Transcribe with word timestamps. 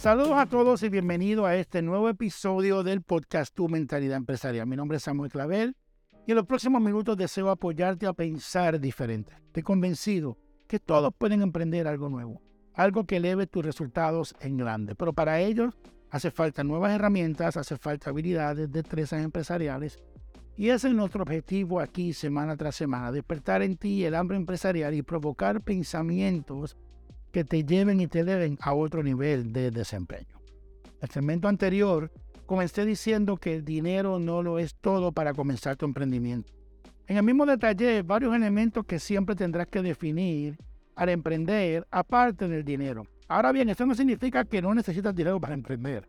Saludos 0.00 0.32
a 0.32 0.46
todos 0.46 0.82
y 0.82 0.88
bienvenido 0.88 1.44
a 1.44 1.56
este 1.56 1.82
nuevo 1.82 2.08
episodio 2.08 2.82
del 2.82 3.02
podcast 3.02 3.54
Tu 3.54 3.68
Mentalidad 3.68 4.16
Empresarial. 4.16 4.66
Mi 4.66 4.74
nombre 4.74 4.96
es 4.96 5.02
Samuel 5.02 5.30
Clavel 5.30 5.76
y 6.26 6.30
en 6.32 6.36
los 6.36 6.46
próximos 6.46 6.80
minutos 6.80 7.18
deseo 7.18 7.50
apoyarte 7.50 8.06
a 8.06 8.14
pensar 8.14 8.80
diferente. 8.80 9.34
Estoy 9.48 9.62
convencido 9.62 10.38
que 10.66 10.78
todos 10.78 11.12
pueden 11.12 11.42
emprender 11.42 11.86
algo 11.86 12.08
nuevo, 12.08 12.40
algo 12.72 13.04
que 13.04 13.18
eleve 13.18 13.46
tus 13.46 13.62
resultados 13.62 14.34
en 14.40 14.56
grande, 14.56 14.94
pero 14.94 15.12
para 15.12 15.38
ello 15.38 15.74
hace 16.08 16.30
falta 16.30 16.64
nuevas 16.64 16.92
herramientas, 16.92 17.58
hace 17.58 17.76
falta 17.76 18.08
habilidades, 18.08 18.72
destrezas 18.72 19.22
empresariales 19.22 19.98
y 20.56 20.70
ese 20.70 20.88
es 20.88 20.94
nuestro 20.94 21.24
objetivo 21.24 21.78
aquí 21.78 22.14
semana 22.14 22.56
tras 22.56 22.74
semana, 22.74 23.12
despertar 23.12 23.60
en 23.60 23.76
ti 23.76 24.02
el 24.06 24.14
hambre 24.14 24.38
empresarial 24.38 24.94
y 24.94 25.02
provocar 25.02 25.60
pensamientos 25.60 26.78
que 27.32 27.44
te 27.44 27.64
lleven 27.64 28.00
y 28.00 28.06
te 28.06 28.20
eleven 28.20 28.58
a 28.60 28.74
otro 28.74 29.02
nivel 29.02 29.52
de 29.52 29.70
desempeño. 29.70 30.40
El 31.00 31.10
segmento 31.10 31.48
anterior 31.48 32.10
comencé 32.46 32.84
diciendo 32.84 33.36
que 33.36 33.54
el 33.54 33.64
dinero 33.64 34.18
no 34.18 34.42
lo 34.42 34.58
es 34.58 34.74
todo 34.74 35.12
para 35.12 35.34
comenzar 35.34 35.76
tu 35.76 35.86
emprendimiento. 35.86 36.52
En 37.06 37.16
el 37.16 37.22
mismo 37.22 37.46
detalle, 37.46 38.02
varios 38.02 38.34
elementos 38.34 38.84
que 38.86 38.98
siempre 38.98 39.34
tendrás 39.34 39.66
que 39.66 39.82
definir 39.82 40.58
al 40.94 41.08
emprender 41.08 41.86
aparte 41.90 42.46
del 42.46 42.64
dinero. 42.64 43.06
Ahora 43.28 43.52
bien, 43.52 43.68
esto 43.68 43.86
no 43.86 43.94
significa 43.94 44.44
que 44.44 44.60
no 44.60 44.74
necesitas 44.74 45.14
dinero 45.14 45.40
para 45.40 45.54
emprender. 45.54 46.08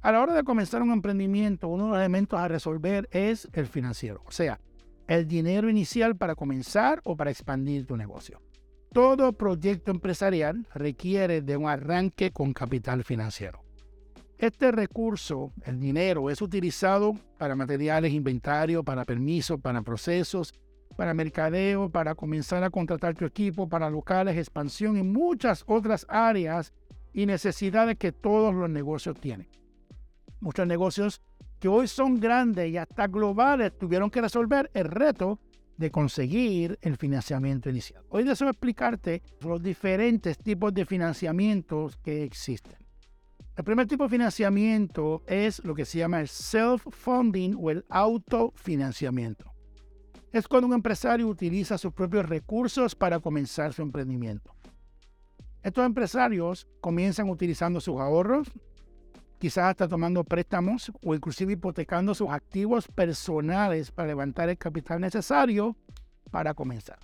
A 0.00 0.10
la 0.10 0.20
hora 0.20 0.34
de 0.34 0.42
comenzar 0.42 0.82
un 0.82 0.90
emprendimiento, 0.90 1.68
uno 1.68 1.84
de 1.84 1.90
los 1.90 1.98
elementos 1.98 2.38
a 2.40 2.48
resolver 2.48 3.08
es 3.12 3.48
el 3.52 3.66
financiero, 3.66 4.22
o 4.26 4.32
sea, 4.32 4.58
el 5.06 5.28
dinero 5.28 5.68
inicial 5.68 6.16
para 6.16 6.34
comenzar 6.34 7.00
o 7.04 7.16
para 7.16 7.30
expandir 7.30 7.86
tu 7.86 7.96
negocio. 7.96 8.40
Todo 8.92 9.32
proyecto 9.32 9.90
empresarial 9.90 10.66
requiere 10.74 11.40
de 11.40 11.56
un 11.56 11.66
arranque 11.66 12.30
con 12.30 12.52
capital 12.52 13.04
financiero. 13.04 13.64
Este 14.36 14.70
recurso, 14.70 15.50
el 15.64 15.80
dinero, 15.80 16.28
es 16.28 16.42
utilizado 16.42 17.14
para 17.38 17.56
materiales, 17.56 18.12
inventario, 18.12 18.82
para 18.82 19.06
permisos, 19.06 19.58
para 19.60 19.80
procesos, 19.80 20.52
para 20.94 21.14
mercadeo, 21.14 21.88
para 21.88 22.14
comenzar 22.14 22.62
a 22.64 22.68
contratar 22.68 23.14
tu 23.14 23.24
equipo, 23.24 23.66
para 23.66 23.88
locales, 23.88 24.36
expansión 24.36 24.98
y 24.98 25.02
muchas 25.02 25.64
otras 25.66 26.04
áreas 26.10 26.74
y 27.14 27.24
necesidades 27.24 27.96
que 27.96 28.12
todos 28.12 28.54
los 28.54 28.68
negocios 28.68 29.18
tienen. 29.18 29.48
Muchos 30.40 30.66
negocios 30.66 31.22
que 31.60 31.68
hoy 31.68 31.88
son 31.88 32.20
grandes 32.20 32.70
y 32.70 32.76
hasta 32.76 33.06
globales 33.06 33.72
tuvieron 33.78 34.10
que 34.10 34.20
resolver 34.20 34.70
el 34.74 34.84
reto 34.84 35.38
de 35.76 35.90
conseguir 35.90 36.78
el 36.82 36.96
financiamiento 36.96 37.70
inicial. 37.70 38.04
Hoy 38.08 38.24
deseo 38.24 38.48
explicarte 38.48 39.22
los 39.40 39.62
diferentes 39.62 40.38
tipos 40.38 40.72
de 40.74 40.84
financiamientos 40.84 41.96
que 41.96 42.24
existen. 42.24 42.76
El 43.56 43.64
primer 43.64 43.86
tipo 43.86 44.04
de 44.04 44.10
financiamiento 44.10 45.22
es 45.26 45.62
lo 45.64 45.74
que 45.74 45.84
se 45.84 45.98
llama 45.98 46.20
el 46.20 46.28
self-funding 46.28 47.56
o 47.60 47.70
el 47.70 47.84
autofinanciamiento. 47.90 49.52
Es 50.32 50.48
cuando 50.48 50.68
un 50.68 50.74
empresario 50.74 51.28
utiliza 51.28 51.76
sus 51.76 51.92
propios 51.92 52.26
recursos 52.26 52.94
para 52.94 53.20
comenzar 53.20 53.74
su 53.74 53.82
emprendimiento. 53.82 54.54
Estos 55.62 55.84
empresarios 55.84 56.66
comienzan 56.80 57.28
utilizando 57.28 57.80
sus 57.80 58.00
ahorros, 58.00 58.50
quizás 59.42 59.70
hasta 59.70 59.88
tomando 59.88 60.22
préstamos 60.22 60.92
o 61.04 61.16
inclusive 61.16 61.54
hipotecando 61.54 62.14
sus 62.14 62.28
activos 62.30 62.86
personales 62.86 63.90
para 63.90 64.06
levantar 64.06 64.48
el 64.48 64.56
capital 64.56 65.00
necesario 65.00 65.76
para 66.30 66.54
comenzar. 66.54 67.00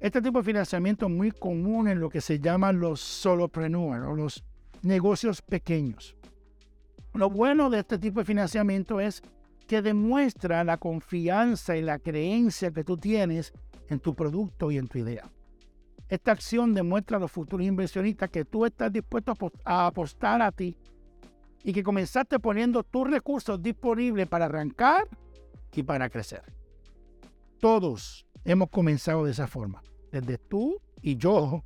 Este 0.00 0.22
tipo 0.22 0.38
de 0.38 0.44
financiamiento 0.44 1.04
es 1.04 1.12
muy 1.12 1.30
común 1.30 1.88
en 1.88 2.00
lo 2.00 2.08
que 2.08 2.22
se 2.22 2.40
llaman 2.40 2.80
los 2.80 3.00
solopreneurs 3.00 4.06
o 4.08 4.14
los 4.14 4.42
negocios 4.80 5.42
pequeños. 5.42 6.16
Lo 7.12 7.28
bueno 7.28 7.68
de 7.68 7.80
este 7.80 7.98
tipo 7.98 8.20
de 8.20 8.24
financiamiento 8.24 8.98
es 8.98 9.20
que 9.66 9.82
demuestra 9.82 10.64
la 10.64 10.78
confianza 10.78 11.76
y 11.76 11.82
la 11.82 11.98
creencia 11.98 12.70
que 12.70 12.82
tú 12.82 12.96
tienes 12.96 13.52
en 13.90 14.00
tu 14.00 14.14
producto 14.14 14.70
y 14.70 14.78
en 14.78 14.88
tu 14.88 15.00
idea. 15.00 15.30
Esta 16.08 16.32
acción 16.32 16.72
demuestra 16.72 17.18
a 17.18 17.20
los 17.20 17.30
futuros 17.30 17.66
inversionistas 17.66 18.30
que 18.30 18.46
tú 18.46 18.64
estás 18.64 18.90
dispuesto 18.90 19.36
a 19.66 19.86
apostar 19.88 20.40
a 20.40 20.50
ti 20.50 20.74
y 21.64 21.72
que 21.72 21.82
comenzaste 21.82 22.38
poniendo 22.38 22.82
tus 22.82 23.08
recursos 23.08 23.62
disponibles 23.62 24.26
para 24.26 24.46
arrancar 24.46 25.08
y 25.72 25.82
para 25.82 26.10
crecer. 26.10 26.42
Todos 27.60 28.26
hemos 28.44 28.70
comenzado 28.70 29.24
de 29.24 29.32
esa 29.32 29.46
forma, 29.46 29.82
desde 30.10 30.38
tú 30.38 30.80
y 31.00 31.16
yo, 31.16 31.64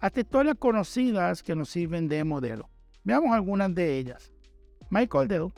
hasta 0.00 0.20
historias 0.20 0.56
conocidas 0.58 1.42
que 1.42 1.54
nos 1.54 1.70
sirven 1.70 2.08
de 2.08 2.24
modelo. 2.24 2.68
Veamos 3.04 3.32
algunas 3.32 3.74
de 3.74 3.98
ellas. 3.98 4.32
Michael 4.90 5.28
Dell 5.28 5.52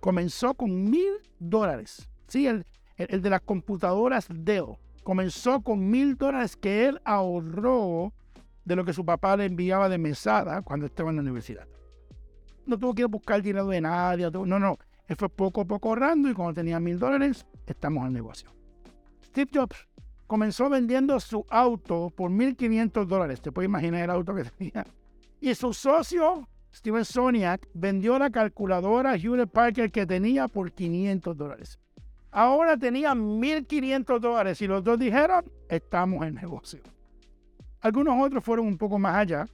comenzó 0.00 0.54
con 0.54 0.88
mil 0.88 1.14
dólares. 1.38 2.08
Sí, 2.28 2.46
el, 2.46 2.64
el, 2.96 3.22
de 3.22 3.30
las 3.30 3.42
computadoras 3.42 4.28
Dell 4.30 4.76
comenzó 5.02 5.60
con 5.60 5.90
mil 5.90 6.16
dólares 6.16 6.56
que 6.56 6.86
él 6.86 7.00
ahorró 7.04 8.12
de 8.64 8.76
lo 8.76 8.84
que 8.84 8.92
su 8.92 9.04
papá 9.04 9.36
le 9.36 9.44
enviaba 9.44 9.88
de 9.88 9.98
mesada 9.98 10.62
cuando 10.62 10.86
estaba 10.86 11.10
en 11.10 11.16
la 11.16 11.22
universidad 11.22 11.66
no 12.66 12.78
tuvo 12.78 12.94
que 12.94 13.04
buscar 13.04 13.42
dinero 13.42 13.66
de 13.68 13.80
nadie. 13.80 14.30
No, 14.30 14.58
no. 14.58 14.78
Él 15.06 15.16
fue 15.16 15.28
poco 15.28 15.60
a 15.60 15.64
poco 15.64 15.88
ahorrando 15.88 16.28
y 16.28 16.34
cuando 16.34 16.54
tenía 16.54 16.80
mil 16.80 16.98
dólares, 16.98 17.46
estamos 17.66 18.06
el 18.06 18.12
negocio. 18.12 18.50
Steve 19.24 19.50
Jobs 19.54 19.86
comenzó 20.26 20.68
vendiendo 20.68 21.18
su 21.20 21.46
auto 21.48 22.10
por 22.10 22.30
1.500 22.30 23.06
dólares. 23.06 23.40
Te 23.40 23.52
puedes 23.52 23.68
imaginar 23.68 24.02
el 24.02 24.10
auto 24.10 24.34
que 24.34 24.44
tenía. 24.58 24.84
Y 25.40 25.54
su 25.54 25.72
socio, 25.72 26.48
Steven 26.74 27.04
Soniak, 27.04 27.68
vendió 27.74 28.18
la 28.18 28.30
calculadora 28.30 29.16
Hewlett 29.16 29.50
Parker 29.50 29.92
que 29.92 30.06
tenía 30.06 30.48
por 30.48 30.72
500 30.72 31.36
dólares. 31.36 31.78
Ahora 32.32 32.76
tenía 32.76 33.12
1.500 33.14 34.18
dólares 34.18 34.60
y 34.60 34.66
los 34.66 34.82
dos 34.82 34.98
dijeron, 34.98 35.44
estamos 35.68 36.26
en 36.26 36.34
negocio. 36.34 36.80
Algunos 37.80 38.20
otros 38.20 38.42
fueron 38.42 38.66
un 38.66 38.76
poco 38.76 38.98
más 38.98 39.16
allá 39.16 39.46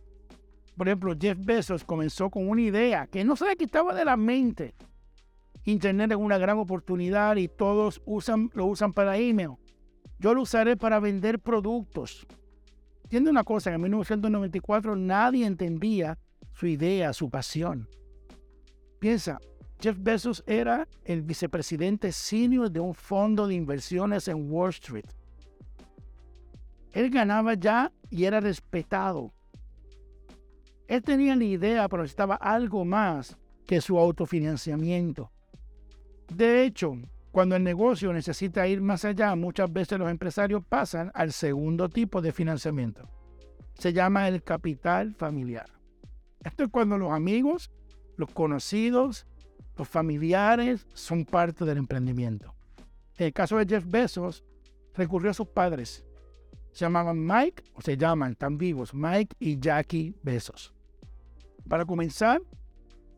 por 0.76 0.88
ejemplo, 0.88 1.14
Jeff 1.18 1.38
Bezos 1.38 1.84
comenzó 1.84 2.30
con 2.30 2.48
una 2.48 2.62
idea 2.62 3.06
que 3.06 3.24
no 3.24 3.36
se 3.36 3.46
le 3.46 3.56
quitaba 3.56 3.94
de 3.94 4.04
la 4.04 4.16
mente. 4.16 4.74
Internet 5.64 6.12
es 6.12 6.16
una 6.16 6.38
gran 6.38 6.58
oportunidad 6.58 7.36
y 7.36 7.48
todos 7.48 8.02
usan, 8.04 8.50
lo 8.54 8.66
usan 8.66 8.92
para 8.92 9.16
email. 9.16 9.52
Yo 10.18 10.34
lo 10.34 10.42
usaré 10.42 10.76
para 10.76 10.98
vender 10.98 11.38
productos. 11.38 12.26
Entiende 13.04 13.30
una 13.30 13.44
cosa, 13.44 13.72
en 13.72 13.80
1994 13.80 14.96
nadie 14.96 15.46
entendía 15.46 16.18
su 16.54 16.66
idea, 16.66 17.12
su 17.12 17.28
pasión. 17.28 17.88
Piensa, 18.98 19.38
Jeff 19.80 19.96
Bezos 20.00 20.42
era 20.46 20.88
el 21.04 21.22
vicepresidente 21.22 22.12
senior 22.12 22.70
de 22.70 22.80
un 22.80 22.94
fondo 22.94 23.46
de 23.46 23.54
inversiones 23.54 24.28
en 24.28 24.50
Wall 24.50 24.70
Street. 24.70 25.06
Él 26.92 27.10
ganaba 27.10 27.54
ya 27.54 27.92
y 28.10 28.24
era 28.24 28.40
respetado. 28.40 29.32
Él 30.92 31.02
tenía 31.02 31.34
la 31.34 31.44
idea, 31.44 31.88
pero 31.88 32.02
necesitaba 32.02 32.34
algo 32.34 32.84
más 32.84 33.38
que 33.66 33.80
su 33.80 33.98
autofinanciamiento. 33.98 35.32
De 36.28 36.64
hecho, 36.64 36.98
cuando 37.30 37.56
el 37.56 37.64
negocio 37.64 38.12
necesita 38.12 38.68
ir 38.68 38.82
más 38.82 39.06
allá, 39.06 39.34
muchas 39.34 39.72
veces 39.72 39.98
los 39.98 40.10
empresarios 40.10 40.62
pasan 40.68 41.10
al 41.14 41.32
segundo 41.32 41.88
tipo 41.88 42.20
de 42.20 42.30
financiamiento. 42.30 43.08
Se 43.72 43.94
llama 43.94 44.28
el 44.28 44.42
capital 44.42 45.14
familiar. 45.14 45.70
Esto 46.44 46.64
es 46.64 46.70
cuando 46.70 46.98
los 46.98 47.10
amigos, 47.10 47.70
los 48.18 48.30
conocidos, 48.30 49.26
los 49.78 49.88
familiares 49.88 50.86
son 50.92 51.24
parte 51.24 51.64
del 51.64 51.78
emprendimiento. 51.78 52.54
En 53.16 53.28
el 53.28 53.32
caso 53.32 53.56
de 53.56 53.64
Jeff 53.64 53.86
Bezos, 53.86 54.44
recurrió 54.94 55.30
a 55.30 55.34
sus 55.34 55.48
padres. 55.48 56.04
Se 56.72 56.84
llamaban 56.84 57.26
Mike, 57.26 57.64
o 57.72 57.80
se 57.80 57.96
llaman, 57.96 58.34
tan 58.34 58.58
vivos, 58.58 58.92
Mike 58.92 59.34
y 59.40 59.58
Jackie 59.58 60.14
Bezos. 60.22 60.74
Para 61.72 61.86
comenzar, 61.86 62.42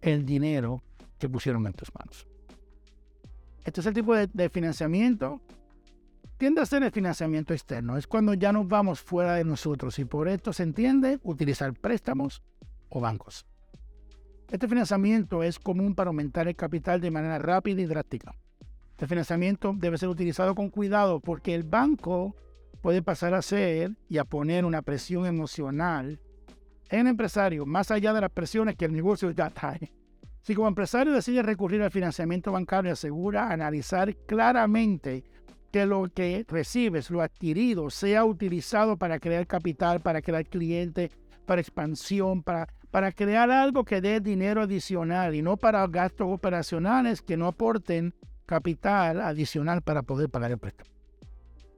el 0.00 0.26
dinero 0.26 0.82
que 1.16 1.28
pusieron 1.28 1.64
en 1.68 1.72
tus 1.72 1.94
manos. 1.94 2.26
Este 3.64 3.80
es 3.80 3.86
el 3.86 3.94
tipo 3.94 4.12
de, 4.12 4.48
financiamiento. 4.48 5.40
Tiende 6.36 6.60
a 6.60 6.66
ser 6.66 6.82
el 6.82 6.90
financiamiento 6.90 7.54
externo. 7.54 7.96
Es 7.96 8.08
cuando 8.08 8.34
ya 8.34 8.52
nos 8.52 8.66
vamos 8.66 9.00
fuera 9.00 9.34
de 9.34 9.44
nosotros 9.44 10.00
y 10.00 10.04
por 10.04 10.26
esto 10.26 10.52
se 10.52 10.64
entiende 10.64 11.20
utilizar 11.22 11.72
préstamos 11.74 12.42
o 12.88 13.00
bancos. 13.00 13.46
Este 14.50 14.66
financiamiento 14.66 15.44
es 15.44 15.60
común 15.60 15.94
para 15.94 16.08
aumentar 16.08 16.48
el 16.48 16.56
capital 16.56 17.00
de 17.00 17.12
manera 17.12 17.38
rápida 17.38 17.80
y 17.82 17.86
drástica. 17.86 18.34
Este 18.90 19.06
financiamiento 19.06 19.74
debe 19.76 19.96
ser 19.96 20.08
utilizado 20.08 20.56
con 20.56 20.70
cuidado 20.70 21.20
porque 21.20 21.54
el 21.54 21.62
banco 21.62 22.34
puede 22.82 23.00
pasar 23.00 23.34
a 23.34 23.42
ser 23.42 23.96
y 24.08 24.18
a 24.18 24.24
poner 24.24 24.64
una 24.64 24.82
presión 24.82 25.24
emocional 25.24 26.18
el 26.88 27.06
empresario, 27.06 27.66
más 27.66 27.90
allá 27.90 28.12
de 28.12 28.20
las 28.20 28.30
presiones 28.30 28.76
que 28.76 28.84
el 28.84 28.92
negocio 28.92 29.30
ya 29.30 29.50
trae. 29.50 29.92
Si 30.40 30.54
como 30.54 30.68
empresario 30.68 31.12
decide 31.12 31.42
recurrir 31.42 31.82
al 31.82 31.90
financiamiento 31.90 32.52
bancario, 32.52 32.92
asegura 32.92 33.50
analizar 33.50 34.14
claramente 34.26 35.24
que 35.70 35.84
lo 35.84 36.08
que 36.08 36.46
recibes, 36.48 37.10
lo 37.10 37.20
adquirido, 37.20 37.90
sea 37.90 38.24
utilizado 38.24 38.96
para 38.96 39.18
crear 39.18 39.46
capital, 39.46 40.00
para 40.00 40.22
crear 40.22 40.46
clientes, 40.46 41.10
para 41.44 41.60
expansión, 41.60 42.42
para 42.42 42.68
para 42.90 43.12
crear 43.12 43.50
algo 43.50 43.84
que 43.84 44.00
dé 44.00 44.20
dinero 44.20 44.62
adicional 44.62 45.34
y 45.34 45.42
no 45.42 45.56
para 45.56 45.86
gastos 45.86 46.28
operacionales 46.30 47.22
que 47.22 47.36
no 47.36 47.46
aporten 47.46 48.14
capital 48.46 49.20
adicional 49.20 49.82
para 49.82 50.02
poder 50.02 50.30
pagar 50.30 50.52
el 50.52 50.58
préstamo. 50.58 50.90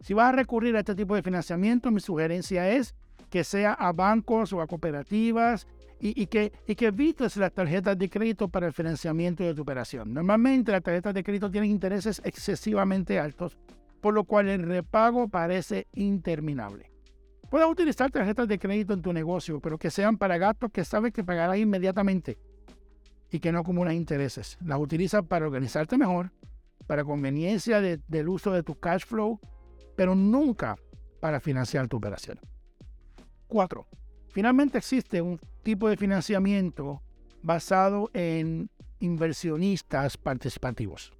Si 0.01 0.15
vas 0.15 0.33
a 0.33 0.37
recurrir 0.37 0.77
a 0.77 0.81
este 0.81 0.95
tipo 0.95 1.15
de 1.15 1.23
financiamiento, 1.23 1.91
mi 1.91 2.01
sugerencia 2.01 2.71
es 2.71 2.95
que 3.29 3.45
sea 3.45 3.75
a 3.75 3.93
bancos 3.93 4.53
o 4.53 4.61
a 4.61 4.67
cooperativas 4.67 5.67
y, 6.01 6.27
que, 6.27 6.53
y 6.67 6.75
que 6.75 6.87
evites 6.87 7.37
las 7.37 7.53
tarjetas 7.53 7.99
de 7.99 8.09
crédito 8.09 8.49
para 8.49 8.67
el 8.67 8.73
financiamiento 8.73 9.45
de 9.45 9.55
tu 9.55 9.63
operación. 9.63 10.15
Normalmente 10.15 10.73
las 10.73 10.83
tarjetas 10.83 11.13
de 11.13 11.23
crédito 11.23 11.51
tienen 11.51 11.71
intereses 11.71 12.23
excesivamente 12.25 13.19
altos, 13.19 13.59
por 14.01 14.15
lo 14.15 14.25
cual 14.25 14.49
el 14.49 14.63
repago 14.63 15.29
parece 15.29 15.87
interminable. 15.95 16.91
Puedes 17.51 17.69
utilizar 17.69 18.11
tarjetas 18.11 18.49
de 18.49 18.59
crédito 18.59 18.95
en 18.95 19.03
tu 19.03 19.13
negocio, 19.13 19.61
pero 19.61 19.77
que 19.77 19.91
sean 19.91 20.17
para 20.17 20.39
gastos 20.39 20.71
que 20.71 20.85
sabes 20.85 21.13
que 21.13 21.25
pagarás 21.25 21.59
inmediatamente 21.59 22.39
y 23.31 23.41
que 23.41 23.53
no 23.53 23.59
acumulan 23.59 23.95
intereses. 23.95 24.57
Las 24.65 24.81
utilizas 24.81 25.25
para 25.27 25.47
organizarte 25.47 25.99
mejor, 25.99 26.31
para 26.87 27.05
conveniencia 27.05 27.81
del 27.81 28.29
uso 28.29 28.53
de 28.53 28.63
tu 28.63 28.79
cash 28.79 29.05
flow, 29.05 29.41
pero 29.97 30.15
nunca 30.15 30.77
para 31.21 31.41
financiar 31.41 31.89
tu 31.89 31.99
operación. 31.99 32.41
4. 33.51 33.87
Finalmente 34.29 34.79
existe 34.79 35.21
un 35.21 35.39
tipo 35.63 35.89
de 35.91 35.99
financiamiento 35.99 37.03
basado 37.43 38.11
en 38.15 38.71
inversionistas 39.01 40.17
participativos. 40.17 41.13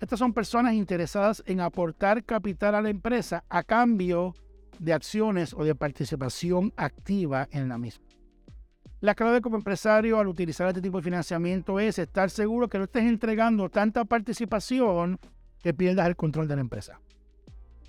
Estas 0.00 0.18
son 0.18 0.34
personas 0.34 0.74
interesadas 0.74 1.42
en 1.46 1.60
aportar 1.60 2.22
capital 2.24 2.74
a 2.74 2.82
la 2.82 2.90
empresa 2.90 3.44
a 3.48 3.62
cambio 3.62 4.34
de 4.78 4.92
acciones 4.92 5.54
o 5.54 5.64
de 5.64 5.74
participación 5.74 6.72
activa 6.76 7.48
en 7.50 7.68
la 7.68 7.78
misma. 7.78 8.04
La 9.00 9.14
clave 9.14 9.40
como 9.40 9.56
empresario 9.56 10.18
al 10.18 10.26
utilizar 10.26 10.68
este 10.68 10.82
tipo 10.82 10.98
de 10.98 11.04
financiamiento 11.04 11.80
es 11.80 11.98
estar 11.98 12.28
seguro 12.30 12.68
que 12.68 12.78
no 12.78 12.84
estés 12.84 13.04
entregando 13.04 13.70
tanta 13.70 14.04
participación 14.04 15.18
que 15.62 15.72
pierdas 15.72 16.06
el 16.06 16.16
control 16.16 16.48
de 16.48 16.56
la 16.56 16.60
empresa. 16.60 17.00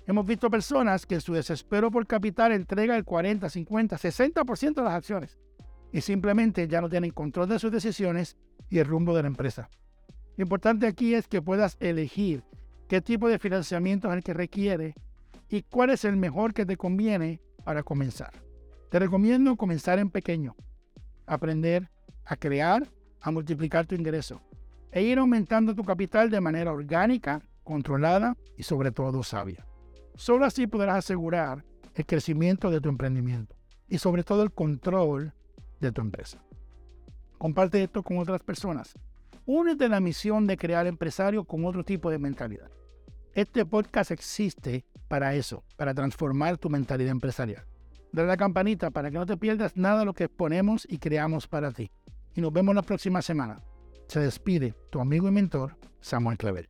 Hemos 0.08 0.24
visto 0.24 0.48
personas 0.48 1.04
que 1.04 1.16
en 1.16 1.20
su 1.20 1.34
desespero 1.34 1.90
por 1.90 2.06
capital 2.06 2.52
entrega 2.52 2.96
el 2.96 3.04
40, 3.04 3.46
50, 3.46 3.98
60% 3.98 4.74
de 4.74 4.82
las 4.82 4.94
acciones 4.94 5.38
y 5.92 6.00
simplemente 6.00 6.66
ya 6.66 6.80
no 6.80 6.88
tienen 6.88 7.10
control 7.10 7.50
de 7.50 7.58
sus 7.58 7.70
decisiones 7.70 8.38
y 8.70 8.78
el 8.78 8.86
rumbo 8.86 9.14
de 9.14 9.20
la 9.20 9.28
empresa. 9.28 9.68
Lo 10.38 10.44
importante 10.44 10.86
aquí 10.86 11.12
es 11.12 11.28
que 11.28 11.42
puedas 11.42 11.76
elegir 11.78 12.42
qué 12.88 13.02
tipo 13.02 13.28
de 13.28 13.38
financiamiento 13.38 14.08
es 14.08 14.14
el 14.14 14.22
que 14.22 14.32
requiere 14.32 14.94
y 15.50 15.60
cuál 15.60 15.90
es 15.90 16.06
el 16.06 16.16
mejor 16.16 16.54
que 16.54 16.64
te 16.64 16.78
conviene 16.78 17.42
para 17.62 17.82
comenzar. 17.82 18.32
Te 18.88 18.98
recomiendo 18.98 19.56
comenzar 19.56 19.98
en 19.98 20.08
pequeño, 20.08 20.56
aprender 21.26 21.90
a 22.24 22.34
crear, 22.36 22.88
a 23.20 23.30
multiplicar 23.30 23.84
tu 23.84 23.94
ingreso 23.94 24.40
e 24.90 25.02
ir 25.02 25.18
aumentando 25.18 25.74
tu 25.74 25.84
capital 25.84 26.30
de 26.30 26.40
manera 26.40 26.72
orgánica, 26.72 27.42
controlada 27.62 28.38
y 28.56 28.62
sobre 28.62 28.90
todo 28.90 29.22
sabia. 29.22 29.66
Solo 30.18 30.46
así 30.46 30.66
podrás 30.66 30.96
asegurar 30.96 31.64
el 31.94 32.04
crecimiento 32.04 32.72
de 32.72 32.80
tu 32.80 32.88
emprendimiento 32.88 33.54
y 33.88 33.98
sobre 33.98 34.24
todo 34.24 34.42
el 34.42 34.50
control 34.50 35.32
de 35.78 35.92
tu 35.92 36.00
empresa. 36.00 36.42
Comparte 37.38 37.84
esto 37.84 38.02
con 38.02 38.18
otras 38.18 38.42
personas. 38.42 38.98
Únete 39.46 39.84
a 39.84 39.88
la 39.88 40.00
misión 40.00 40.48
de 40.48 40.56
crear 40.56 40.88
empresarios 40.88 41.46
con 41.46 41.64
otro 41.64 41.84
tipo 41.84 42.10
de 42.10 42.18
mentalidad. 42.18 42.68
Este 43.32 43.64
podcast 43.64 44.10
existe 44.10 44.84
para 45.06 45.36
eso, 45.36 45.62
para 45.76 45.94
transformar 45.94 46.58
tu 46.58 46.68
mentalidad 46.68 47.12
empresarial. 47.12 47.64
Dale 48.10 48.26
la 48.26 48.36
campanita 48.36 48.90
para 48.90 49.12
que 49.12 49.18
no 49.18 49.24
te 49.24 49.36
pierdas 49.36 49.76
nada 49.76 50.00
de 50.00 50.06
lo 50.06 50.14
que 50.14 50.24
exponemos 50.24 50.84
y 50.90 50.98
creamos 50.98 51.46
para 51.46 51.70
ti. 51.70 51.92
Y 52.34 52.40
nos 52.40 52.52
vemos 52.52 52.74
la 52.74 52.82
próxima 52.82 53.22
semana. 53.22 53.62
Se 54.08 54.18
despide 54.18 54.74
tu 54.90 54.98
amigo 54.98 55.28
y 55.28 55.30
mentor, 55.30 55.76
Samuel 56.00 56.38
Clavel. 56.38 56.68